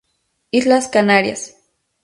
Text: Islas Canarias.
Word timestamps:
Islas 0.59 0.87
Canarias. 0.87 1.41